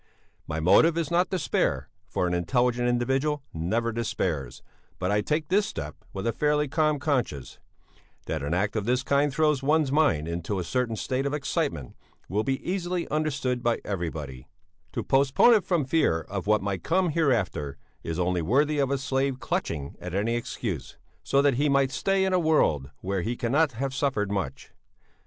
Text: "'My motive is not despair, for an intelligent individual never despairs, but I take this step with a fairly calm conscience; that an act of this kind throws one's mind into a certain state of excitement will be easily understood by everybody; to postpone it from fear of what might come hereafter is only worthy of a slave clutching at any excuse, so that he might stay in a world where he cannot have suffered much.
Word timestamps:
"'My 0.47 0.59
motive 0.59 0.97
is 0.97 1.11
not 1.11 1.29
despair, 1.29 1.87
for 2.07 2.25
an 2.25 2.33
intelligent 2.33 2.87
individual 2.89 3.43
never 3.53 3.91
despairs, 3.91 4.63
but 4.97 5.11
I 5.11 5.21
take 5.21 5.47
this 5.49 5.67
step 5.67 5.95
with 6.11 6.25
a 6.25 6.33
fairly 6.33 6.67
calm 6.67 6.97
conscience; 6.97 7.59
that 8.25 8.41
an 8.41 8.51
act 8.55 8.75
of 8.75 8.85
this 8.85 9.03
kind 9.03 9.31
throws 9.31 9.61
one's 9.61 9.91
mind 9.91 10.27
into 10.27 10.57
a 10.57 10.63
certain 10.63 10.95
state 10.95 11.27
of 11.27 11.35
excitement 11.35 11.95
will 12.27 12.43
be 12.43 12.67
easily 12.67 13.07
understood 13.09 13.61
by 13.61 13.79
everybody; 13.85 14.47
to 14.93 15.03
postpone 15.03 15.53
it 15.53 15.65
from 15.65 15.85
fear 15.85 16.21
of 16.21 16.47
what 16.47 16.63
might 16.63 16.81
come 16.81 17.09
hereafter 17.09 17.77
is 18.01 18.17
only 18.17 18.41
worthy 18.41 18.79
of 18.79 18.89
a 18.89 18.97
slave 18.97 19.39
clutching 19.39 19.93
at 20.01 20.15
any 20.15 20.33
excuse, 20.35 20.97
so 21.21 21.43
that 21.43 21.57
he 21.61 21.69
might 21.69 21.91
stay 21.91 22.25
in 22.25 22.33
a 22.33 22.39
world 22.39 22.89
where 23.01 23.21
he 23.21 23.37
cannot 23.37 23.73
have 23.73 23.93
suffered 23.93 24.31
much. 24.31 24.71